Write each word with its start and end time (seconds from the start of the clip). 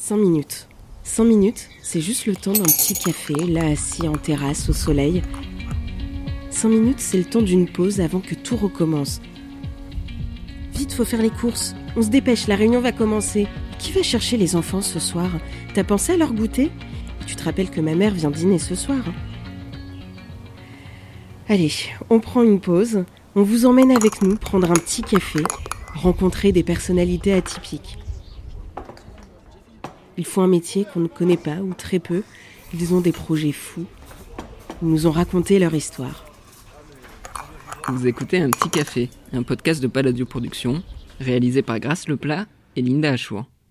5 0.00 0.16
minutes. 0.16 0.68
100 1.02 1.24
minutes, 1.24 1.68
c'est 1.82 2.00
juste 2.00 2.26
le 2.26 2.36
temps 2.36 2.52
d'un 2.52 2.62
petit 2.62 2.94
café, 2.94 3.34
là 3.34 3.66
assis 3.66 4.06
en 4.06 4.14
terrasse 4.14 4.68
au 4.68 4.72
soleil. 4.72 5.22
5 6.50 6.68
minutes, 6.68 7.00
c'est 7.00 7.18
le 7.18 7.24
temps 7.24 7.42
d'une 7.42 7.68
pause 7.68 8.00
avant 8.00 8.20
que 8.20 8.36
tout 8.36 8.56
recommence. 8.56 9.20
Vite, 10.72 10.92
faut 10.92 11.04
faire 11.04 11.20
les 11.20 11.30
courses. 11.30 11.74
On 11.96 12.02
se 12.02 12.10
dépêche, 12.10 12.46
la 12.46 12.54
réunion 12.54 12.80
va 12.80 12.92
commencer. 12.92 13.48
Qui 13.80 13.90
va 13.90 14.04
chercher 14.04 14.36
les 14.36 14.54
enfants 14.54 14.82
ce 14.82 15.00
soir? 15.00 15.30
T'as 15.74 15.84
pensé 15.84 16.12
à 16.12 16.16
leur 16.16 16.32
goûter? 16.32 16.70
Tu 17.26 17.34
te 17.34 17.42
rappelles 17.42 17.70
que 17.70 17.80
ma 17.80 17.96
mère 17.96 18.14
vient 18.14 18.30
dîner 18.30 18.60
ce 18.60 18.76
soir. 18.76 19.02
Allez, 21.48 21.72
on 22.08 22.20
prend 22.20 22.44
une 22.44 22.60
pause. 22.60 23.04
On 23.34 23.42
vous 23.42 23.66
emmène 23.66 23.90
avec 23.90 24.22
nous 24.22 24.36
prendre 24.36 24.70
un 24.70 24.74
petit 24.74 25.02
café, 25.02 25.40
rencontrer 25.96 26.52
des 26.52 26.62
personnalités 26.62 27.32
atypiques. 27.32 27.98
Ils 30.18 30.26
font 30.26 30.42
un 30.42 30.48
métier 30.48 30.84
qu'on 30.84 30.98
ne 30.98 31.06
connaît 31.06 31.36
pas 31.36 31.56
ou 31.62 31.74
très 31.74 32.00
peu. 32.00 32.22
Ils 32.74 32.92
ont 32.92 33.00
des 33.00 33.12
projets 33.12 33.52
fous. 33.52 33.86
Ils 34.82 34.88
nous 34.88 35.06
ont 35.06 35.12
raconté 35.12 35.60
leur 35.60 35.72
histoire. 35.74 36.24
Vous 37.88 38.06
écoutez 38.08 38.38
Un 38.40 38.50
Petit 38.50 38.68
Café, 38.68 39.10
un 39.32 39.44
podcast 39.44 39.80
de 39.80 39.86
Palladio 39.86 40.26
Productions, 40.26 40.82
réalisé 41.20 41.62
par 41.62 41.78
Grâce 41.78 42.08
Leplat 42.08 42.46
et 42.74 42.82
Linda 42.82 43.12
Achour. 43.12 43.44